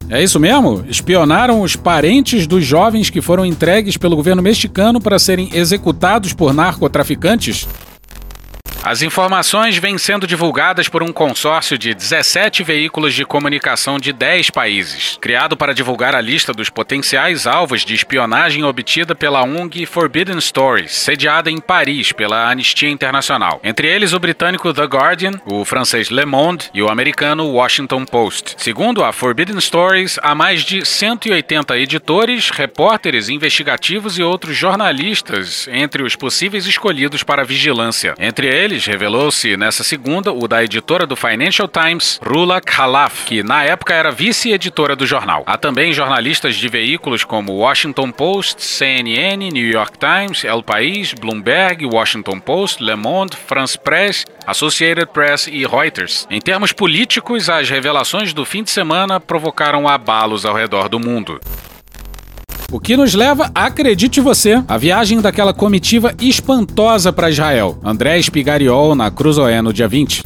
[0.10, 0.84] É isso mesmo?
[0.90, 6.54] Espionaram os parentes dos jovens que foram entregues pelo governo mexicano para serem executados por
[6.54, 7.66] narcotraficantes?
[8.84, 14.50] As informações vêm sendo divulgadas por um consórcio de 17 veículos de comunicação de 10
[14.50, 20.42] países, criado para divulgar a lista dos potenciais alvos de espionagem obtida pela ONG Forbidden
[20.42, 23.62] Stories, sediada em Paris pela Anistia Internacional.
[23.64, 28.56] Entre eles o britânico The Guardian, o francês Le Monde e o americano Washington Post.
[28.58, 36.02] Segundo a Forbidden Stories, há mais de 180 editores, repórteres investigativos e outros jornalistas entre
[36.02, 38.16] os possíveis escolhidos para vigilância.
[38.18, 43.44] Entre eles deles revelou-se nessa segunda o da editora do Financial Times, Rula Khalaf, que
[43.44, 45.44] na época era vice-editora do jornal.
[45.46, 51.86] Há também jornalistas de veículos como Washington Post, CNN, New York Times, El País, Bloomberg,
[51.86, 56.26] Washington Post, Le Monde, France Press, Associated Press e Reuters.
[56.30, 61.42] Em termos políticos, as revelações do fim de semana provocaram abalos ao redor do mundo.
[62.72, 67.78] O que nos leva, acredite você, a viagem daquela comitiva espantosa para Israel.
[67.84, 70.24] André Spigariol na Cruzoé no dia 20.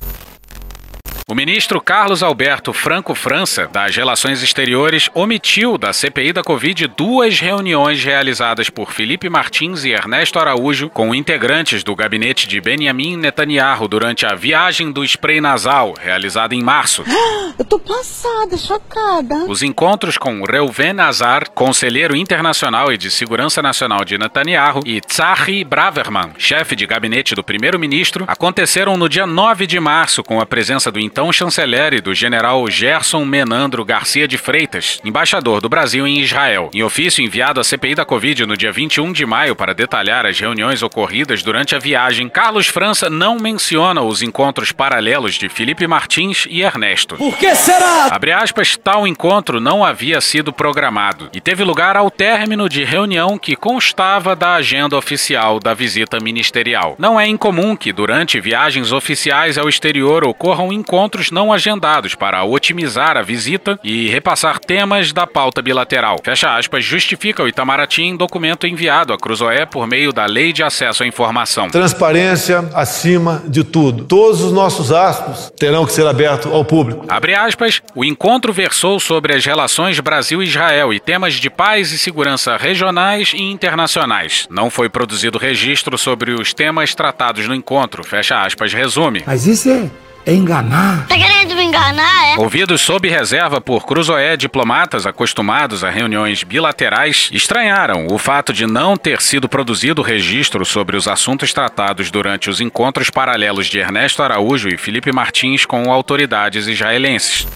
[1.27, 7.39] O ministro Carlos Alberto Franco França, das Relações Exteriores, omitiu da CPI da Covid duas
[7.39, 13.87] reuniões realizadas por Felipe Martins e Ernesto Araújo com integrantes do gabinete de Benjamin Netanyahu
[13.87, 17.03] durante a viagem do spray nasal, realizada em março.
[17.57, 19.45] Eu tô passada, chocada.
[19.47, 25.63] Os encontros com Reuven Azar, conselheiro internacional e de segurança nacional de Netanyahu, e Tzahi
[25.63, 30.91] Braverman, chefe de gabinete do primeiro-ministro, aconteceram no dia 9 de março com a presença
[30.91, 36.69] do então chanceler do general Gerson Menandro Garcia de Freitas, embaixador do Brasil em Israel.
[36.73, 40.37] Em ofício enviado à CPI da Covid no dia 21 de maio para detalhar as
[40.37, 46.47] reuniões ocorridas durante a viagem, Carlos França não menciona os encontros paralelos de Felipe Martins
[46.49, 47.15] e Ernesto.
[47.15, 48.09] Por que será?
[48.11, 53.37] Abre aspas, tal encontro não havia sido programado e teve lugar ao término de reunião
[53.37, 56.97] que constava da agenda oficial da visita ministerial.
[56.99, 62.43] Não é incomum que durante viagens oficiais ao exterior ocorram encontros encontros não agendados para
[62.43, 66.17] otimizar a visita e repassar temas da pauta bilateral.
[66.23, 70.63] Fecha aspas, justifica o Itamaraty em documento enviado à Cruzoé por meio da Lei de
[70.63, 71.69] Acesso à Informação.
[71.69, 74.05] Transparência acima de tudo.
[74.05, 77.05] Todos os nossos aspas terão que ser abertos ao público.
[77.07, 82.57] Abre aspas, o encontro versou sobre as relações Brasil-Israel e temas de paz e segurança
[82.57, 84.47] regionais e internacionais.
[84.49, 88.03] Não foi produzido registro sobre os temas tratados no encontro.
[88.03, 89.21] Fecha aspas, resume.
[89.27, 89.89] Mas isso é é
[90.33, 91.07] enganar.
[91.07, 92.39] Tá querendo me enganar, é?
[92.39, 98.97] Ouvidos sob reserva por Cruzoé, diplomatas acostumados a reuniões bilaterais estranharam o fato de não
[98.97, 104.69] ter sido produzido registro sobre os assuntos tratados durante os encontros paralelos de Ernesto Araújo
[104.69, 107.47] e Felipe Martins com autoridades israelenses.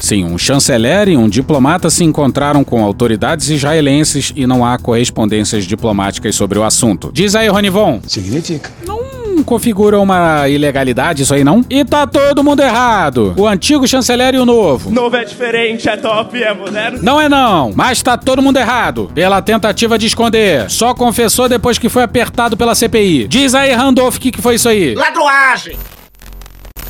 [0.00, 5.64] Sim, um chanceler e um diplomata se encontraram com autoridades israelenses e não há correspondências
[5.64, 7.10] diplomáticas sobre o assunto.
[7.12, 8.00] Diz aí, Ronivon.
[8.06, 8.70] Significa.
[8.86, 8.95] Não
[9.42, 11.64] configura uma ilegalidade isso aí, não?
[11.68, 13.34] E tá todo mundo errado.
[13.36, 14.90] O antigo chanceler e o novo.
[14.90, 16.98] Novo é diferente, é top, é moderno.
[17.02, 19.10] Não é não, mas tá todo mundo errado.
[19.14, 20.70] Pela tentativa de esconder.
[20.70, 23.28] Só confessou depois que foi apertado pela CPI.
[23.28, 24.94] Diz aí, Randolph, o que, que foi isso aí?
[24.94, 25.76] Ladroagem!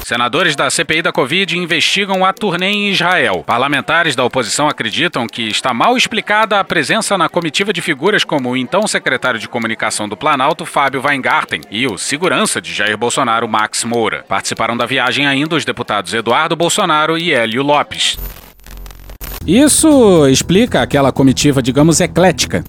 [0.07, 3.43] Senadores da CPI da Covid investigam a turnê em Israel.
[3.45, 8.51] Parlamentares da oposição acreditam que está mal explicada a presença na comitiva de figuras como
[8.51, 13.49] o então secretário de comunicação do Planalto, Fábio Weingarten, e o segurança de Jair Bolsonaro,
[13.49, 14.25] Max Moura.
[14.29, 18.17] Participaram da viagem ainda os deputados Eduardo Bolsonaro e Hélio Lopes.
[19.45, 22.63] Isso explica aquela comitiva, digamos, eclética.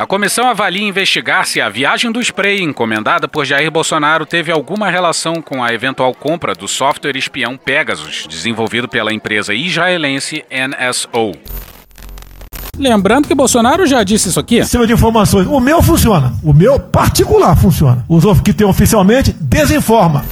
[0.00, 4.88] A comissão avalia investigar se a viagem do spray encomendada por Jair Bolsonaro teve alguma
[4.88, 11.32] relação com a eventual compra do software espião Pegasus, desenvolvido pela empresa israelense NSO.
[12.78, 14.62] Lembrando que Bolsonaro já disse isso aqui.
[14.62, 15.46] Sistema de informações.
[15.46, 16.32] O meu funciona.
[16.42, 18.02] O meu particular funciona.
[18.08, 20.24] Os outros que tem oficialmente desinforma.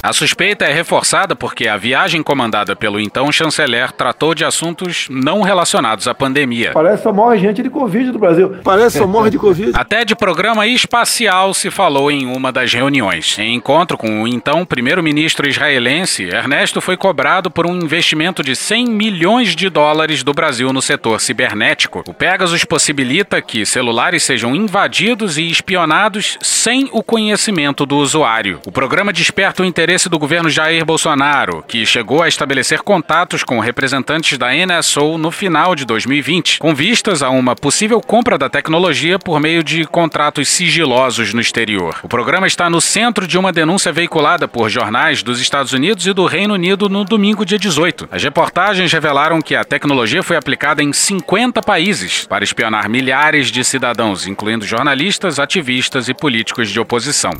[0.00, 5.42] A suspeita é reforçada porque a viagem comandada pelo então chanceler tratou de assuntos não
[5.42, 6.70] relacionados à pandemia.
[6.72, 8.56] Parece que só morre gente de Covid do Brasil.
[8.62, 9.72] Parece que só morre de Covid.
[9.74, 13.36] Até de programa espacial se falou em uma das reuniões.
[13.40, 18.86] Em encontro com o então primeiro-ministro israelense, Ernesto foi cobrado por um investimento de 100
[18.86, 22.04] milhões de dólares do Brasil no setor cibernético.
[22.06, 28.60] O Pegasus possibilita que celulares sejam invadidos e espionados sem o conhecimento do usuário.
[28.64, 33.42] O programa desperta o interesse interesse do governo Jair Bolsonaro, que chegou a estabelecer contatos
[33.42, 38.50] com representantes da NSO no final de 2020, com vistas a uma possível compra da
[38.50, 42.00] tecnologia por meio de contratos sigilosos no exterior.
[42.02, 46.12] O programa está no centro de uma denúncia veiculada por jornais dos Estados Unidos e
[46.12, 48.10] do Reino Unido no domingo, dia 18.
[48.12, 53.64] As reportagens revelaram que a tecnologia foi aplicada em 50 países para espionar milhares de
[53.64, 57.32] cidadãos, incluindo jornalistas, ativistas e políticos de oposição.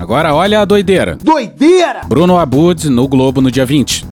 [0.00, 1.18] Agora olha a doideira.
[1.22, 2.00] Doideira!
[2.08, 4.06] Bruno Abud no Globo no dia 20.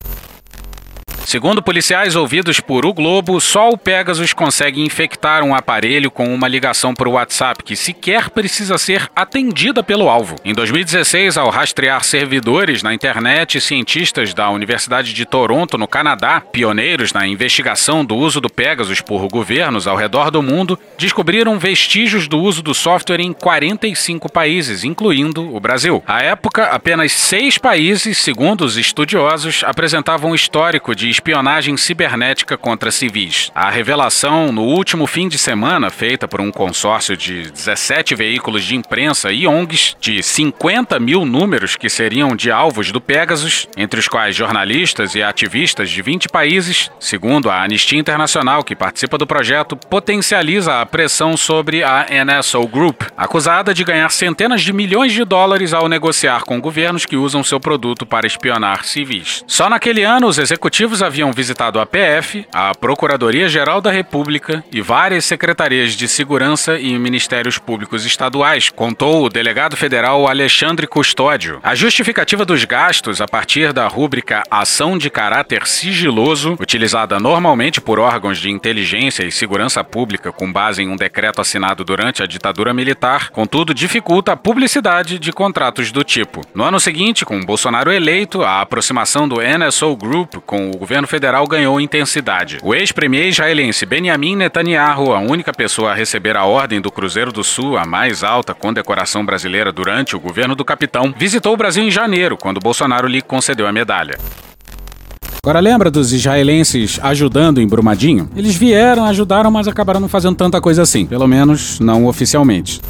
[1.28, 6.48] Segundo policiais ouvidos por O Globo, só o Pegasus consegue infectar um aparelho com uma
[6.48, 10.36] ligação por WhatsApp que sequer precisa ser atendida pelo alvo.
[10.42, 17.12] Em 2016, ao rastrear servidores na internet, cientistas da Universidade de Toronto, no Canadá, pioneiros
[17.12, 22.38] na investigação do uso do Pegasus por governos ao redor do mundo, descobriram vestígios do
[22.38, 26.02] uso do software em 45 países, incluindo o Brasil.
[26.06, 33.50] À época, apenas seis países, segundo os estudiosos, apresentavam histórico de espionagem cibernética contra civis.
[33.54, 38.76] A revelação no último fim de semana, feita por um consórcio de 17 veículos de
[38.76, 44.06] imprensa e ONGs, de 50 mil números que seriam de alvos do Pegasus, entre os
[44.06, 49.76] quais jornalistas e ativistas de 20 países, segundo a Anistia Internacional, que participa do projeto,
[49.76, 55.74] potencializa a pressão sobre a NSO Group, acusada de ganhar centenas de milhões de dólares
[55.74, 59.42] ao negociar com governos que usam seu produto para espionar civis.
[59.48, 65.24] Só naquele ano, os executivos haviam visitado a PF, a Procuradoria-Geral da República e várias
[65.24, 71.60] secretarias de segurança e ministérios públicos estaduais, contou o delegado federal Alexandre Custódio.
[71.62, 77.98] A justificativa dos gastos a partir da rúbrica Ação de Caráter Sigiloso, utilizada normalmente por
[77.98, 82.74] órgãos de inteligência e segurança pública com base em um decreto assinado durante a ditadura
[82.74, 86.42] militar, contudo dificulta a publicidade de contratos do tipo.
[86.54, 91.46] No ano seguinte, com Bolsonaro eleito, a aproximação do NSO Group com o governo federal
[91.46, 92.58] ganhou intensidade.
[92.62, 97.44] O ex-premier israelense Benjamin Netanyahu, a única pessoa a receber a Ordem do Cruzeiro do
[97.44, 101.90] Sul, a mais alta condecoração brasileira durante o governo do capitão, visitou o Brasil em
[101.90, 104.18] janeiro, quando Bolsonaro lhe concedeu a medalha.
[105.42, 108.28] Agora lembra dos israelenses ajudando em Brumadinho?
[108.36, 112.80] Eles vieram, ajudaram, mas acabaram não fazendo tanta coisa assim, pelo menos não oficialmente.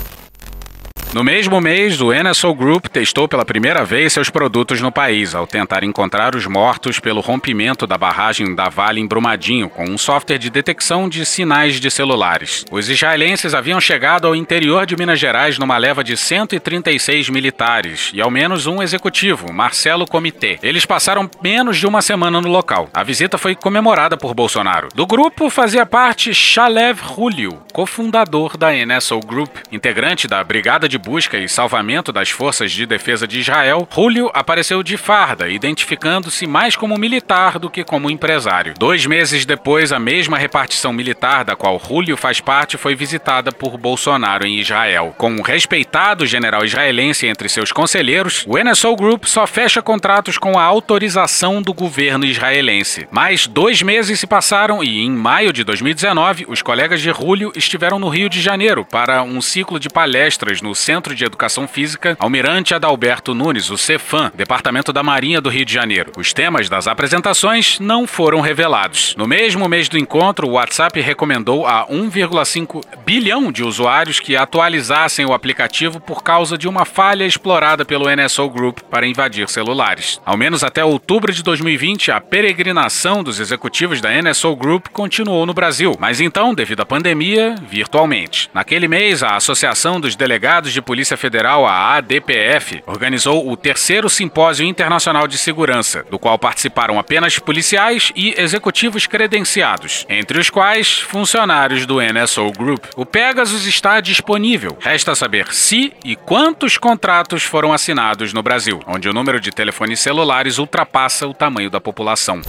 [1.14, 5.46] No mesmo mês, o NSO Group testou pela primeira vez seus produtos no país, ao
[5.46, 10.36] tentar encontrar os mortos pelo rompimento da barragem da Vale em Brumadinho, com um software
[10.36, 12.66] de detecção de sinais de celulares.
[12.70, 18.20] Os israelenses haviam chegado ao interior de Minas Gerais numa leva de 136 militares e
[18.20, 20.58] ao menos um executivo, Marcelo Comitê.
[20.62, 22.90] Eles passaram menos de uma semana no local.
[22.92, 24.88] A visita foi comemorada por Bolsonaro.
[24.94, 31.38] Do grupo fazia parte Shalev Julio, cofundador da NSO Group, integrante da Brigada de busca
[31.38, 36.98] e salvamento das forças de defesa de Israel, Julio apareceu de farda, identificando-se mais como
[36.98, 38.74] militar do que como empresário.
[38.78, 43.78] Dois meses depois, a mesma repartição militar da qual Julio faz parte foi visitada por
[43.78, 45.14] Bolsonaro em Israel.
[45.16, 50.58] Com um respeitado general israelense entre seus conselheiros, o NSO Group só fecha contratos com
[50.58, 53.06] a autorização do governo israelense.
[53.10, 57.98] Mais dois meses se passaram e, em maio de 2019, os colegas de Julio estiveram
[57.98, 62.72] no Rio de Janeiro para um ciclo de palestras no Centro de Educação Física Almirante
[62.72, 66.12] Adalberto Nunes, o Cefam, Departamento da Marinha do Rio de Janeiro.
[66.16, 69.14] Os temas das apresentações não foram revelados.
[69.14, 75.26] No mesmo mês do encontro, o WhatsApp recomendou a 1,5 bilhão de usuários que atualizassem
[75.26, 80.22] o aplicativo por causa de uma falha explorada pelo NSO Group para invadir celulares.
[80.24, 85.52] Ao menos até outubro de 2020, a peregrinação dos executivos da NSO Group continuou no
[85.52, 88.48] Brasil, mas então, devido à pandemia, virtualmente.
[88.54, 94.08] Naquele mês, a Associação dos Delegados de de Polícia Federal, a ADPF, organizou o terceiro
[94.08, 101.00] Simpósio Internacional de Segurança, do qual participaram apenas policiais e executivos credenciados, entre os quais
[101.00, 102.84] funcionários do NSO Group.
[102.96, 104.78] O Pegasus está disponível.
[104.80, 109.98] Resta saber se e quantos contratos foram assinados no Brasil, onde o número de telefones
[109.98, 112.40] celulares ultrapassa o tamanho da população.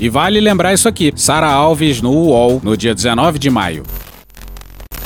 [0.00, 3.84] E vale lembrar isso aqui: Sara Alves no UOL, no dia 19 de maio.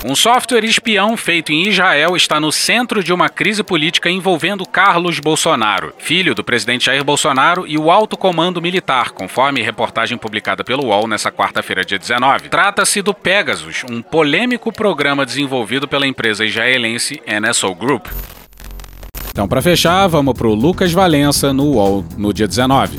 [0.02, 5.20] Um software espião feito em Israel está no centro de uma crise política envolvendo Carlos
[5.20, 10.86] Bolsonaro, filho do presidente Jair Bolsonaro e o alto comando militar, conforme reportagem publicada pelo
[10.86, 12.48] UOL nesta quarta-feira, dia 19.
[12.48, 18.06] Trata-se do Pegasus, um polêmico programa desenvolvido pela empresa israelense NSO Group.
[19.28, 22.98] Então, para fechar, vamos pro Lucas Valença no UOL no dia 19.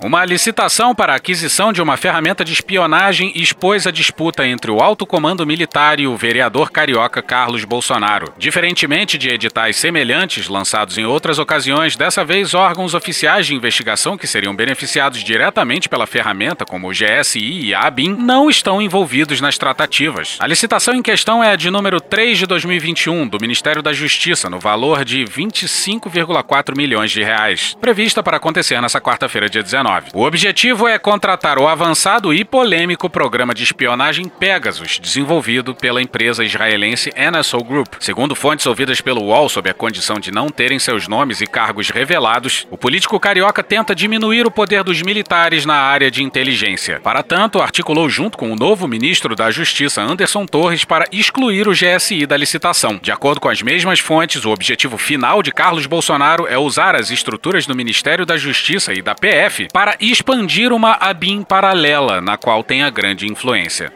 [0.00, 4.80] Uma licitação para a aquisição de uma ferramenta de espionagem expôs a disputa entre o
[4.80, 8.32] alto comando militar e o vereador carioca Carlos Bolsonaro.
[8.38, 14.28] Diferentemente de editais semelhantes lançados em outras ocasiões, dessa vez órgãos oficiais de investigação que
[14.28, 19.58] seriam beneficiados diretamente pela ferramenta, como o GSI e a ABIN, não estão envolvidos nas
[19.58, 20.36] tratativas.
[20.38, 24.48] A licitação em questão é a de número 3 de 2021 do Ministério da Justiça,
[24.48, 29.87] no valor de 25,4 milhões de reais, prevista para acontecer nessa quarta-feira, dia 19.
[30.12, 36.44] O objetivo é contratar o avançado e polêmico programa de espionagem Pegasus, desenvolvido pela empresa
[36.44, 37.94] israelense NSO Group.
[37.98, 41.88] Segundo fontes ouvidas pelo UOL sob a condição de não terem seus nomes e cargos
[41.88, 47.00] revelados, o político carioca tenta diminuir o poder dos militares na área de inteligência.
[47.00, 51.72] Para tanto, articulou junto com o novo ministro da Justiça, Anderson Torres, para excluir o
[51.72, 53.00] GSI da licitação.
[53.02, 57.10] De acordo com as mesmas fontes, o objetivo final de Carlos Bolsonaro é usar as
[57.10, 62.64] estruturas do Ministério da Justiça e da PF para expandir uma ABIN paralela, na qual
[62.64, 63.92] tem a grande influência.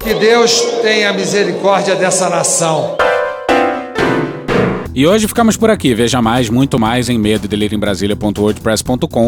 [0.00, 2.96] Que Deus tenha misericórdia dessa nação.
[4.92, 5.94] E hoje ficamos por aqui.
[5.94, 7.46] Veja mais, muito mais em medo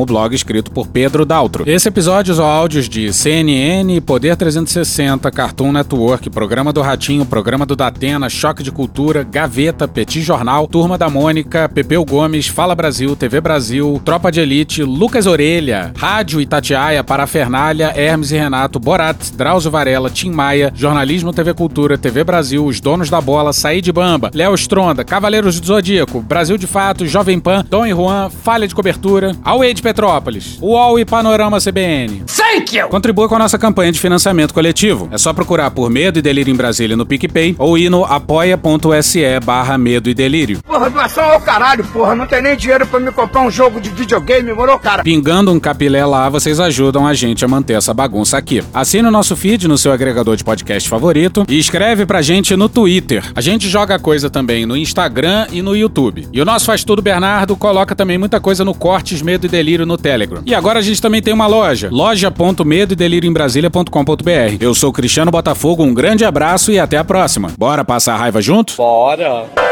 [0.02, 1.62] o blog escrito por Pedro Daltro.
[1.70, 7.76] Esse episódio usou áudios de CNN, Poder 360, Cartoon Network, Programa do Ratinho, Programa do
[7.76, 13.40] Datena, Choque de Cultura, Gaveta, Petit Jornal, Turma da Mônica, Pepeu Gomes, Fala Brasil, TV
[13.40, 20.10] Brasil, Tropa de Elite, Lucas Orelha, Rádio Itatiaia, Parafernália, Hermes e Renato, Borat, Drauzio Varela,
[20.10, 25.04] Tim Maia, Jornalismo TV Cultura, TV Brasil, Os Donos da Bola, Saí Bamba, Léo Stronda,
[25.04, 29.74] Cavaleiros do Zodíaco, Brasil de Fato, Jovem Pan, Dom e Juan, Falha de Cobertura, Away
[29.74, 32.24] de Petrópolis, UOL e Panorama CBN.
[32.26, 32.88] Thank you!
[32.88, 35.09] Contribua com a nossa campanha de financiamento coletivo.
[35.11, 39.22] É só procurar por Medo e Delírio em Brasília no PicPay ou ir no apoia.se
[39.44, 40.61] barra Medo e Delírio.
[40.62, 42.14] Porra, doação ao caralho, porra.
[42.14, 45.03] Não tem nem dinheiro pra me comprar um jogo de videogame, morou, cara?
[45.03, 48.62] Pingando um capilé lá, vocês ajudam a gente a manter essa bagunça aqui.
[48.72, 52.68] Assine o nosso feed no seu agregador de podcast favorito e escreve pra gente no
[52.68, 53.22] Twitter.
[53.34, 56.28] A gente joga coisa também no Instagram e no YouTube.
[56.32, 59.86] E o nosso Faz Tudo Bernardo coloca também muita coisa no Cortes Medo e Delírio
[59.86, 60.43] no Telegram.
[60.45, 64.57] E agora a gente também tem uma loja, loja.medo delírio em Brasília.com.br.
[64.61, 67.53] Eu sou Cristiano Botafogo, um grande abraço e até a próxima.
[67.59, 68.74] Bora passar a raiva junto?
[68.76, 69.71] Bora!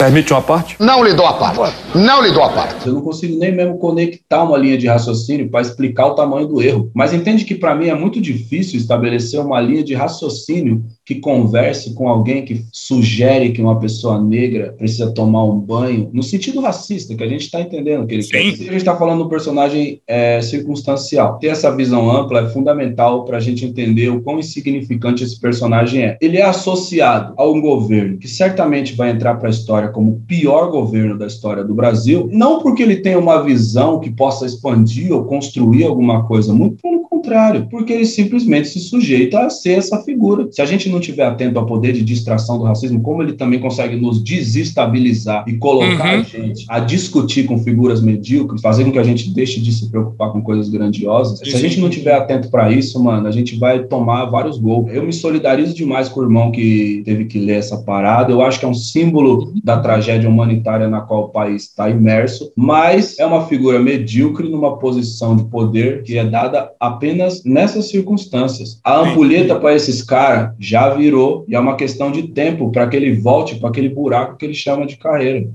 [0.00, 0.76] Permite uma parte?
[0.80, 1.76] Não lhe dou a parte.
[1.94, 2.86] Não lhe dou a parte.
[2.86, 6.62] Eu não consigo nem mesmo conectar uma linha de raciocínio para explicar o tamanho do
[6.62, 6.90] erro.
[6.94, 11.92] Mas entende que para mim é muito difícil estabelecer uma linha de raciocínio que converse
[11.92, 17.14] com alguém que sugere que uma pessoa negra precisa tomar um banho, no sentido racista,
[17.14, 18.30] que a gente está entendendo que ele Sim.
[18.30, 18.68] quer dizer.
[18.68, 21.38] A gente está falando de um personagem é, circunstancial.
[21.38, 26.04] Ter essa visão ampla é fundamental para a gente entender o quão insignificante esse personagem
[26.04, 26.16] é.
[26.22, 30.20] Ele é associado a um governo que certamente vai entrar para a história como o
[30.20, 35.12] pior governo da história do Brasil, não porque ele tenha uma visão que possa expandir
[35.12, 40.02] ou construir alguma coisa, muito pelo contrário, porque ele simplesmente se sujeita a ser essa
[40.02, 40.48] figura.
[40.50, 43.60] Se a gente não estiver atento ao poder de distração do racismo, como ele também
[43.60, 46.20] consegue nos desestabilizar e colocar uhum.
[46.20, 49.88] a gente a discutir com figuras medíocres, fazer com que a gente deixe de se
[49.88, 51.38] preocupar com coisas grandiosas.
[51.38, 54.90] Se a gente não estiver atento para isso, mano, a gente vai tomar vários gols.
[54.92, 58.32] Eu me solidarizo demais com o irmão que teve que ler essa parada.
[58.32, 62.52] Eu acho que é um símbolo da tragédia humanitária na qual o país está imerso,
[62.56, 68.80] mas é uma figura medíocre numa posição de poder que é dada apenas nessas circunstâncias.
[68.84, 72.96] A ampulheta para esses caras já virou e é uma questão de tempo para que
[72.96, 75.48] ele volte para aquele buraco que ele chama de carreira.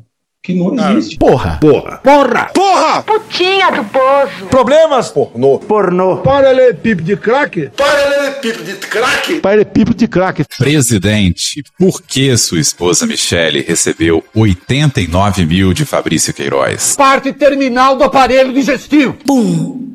[0.46, 1.18] Que não existe.
[1.18, 1.58] Porra!
[1.60, 1.98] Porra!
[2.04, 2.52] Porra!
[2.54, 3.02] Porra!
[3.02, 4.46] Putinha do poço.
[4.48, 5.10] Problemas?
[5.10, 5.58] Pornô.
[5.58, 6.18] Pornô.
[6.18, 7.72] Paralelepípedo de crack?
[7.76, 9.40] Paralelepípedo de crack?
[9.40, 10.46] Paralelepípedo de crack.
[10.56, 16.96] Presidente, por que sua esposa Michele recebeu 89 mil de Fabrício Queiroz?
[16.96, 19.18] Parte terminal do aparelho digestivo.
[19.26, 19.95] Bum.